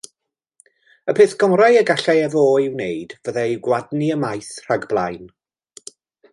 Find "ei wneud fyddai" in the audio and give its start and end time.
2.61-3.45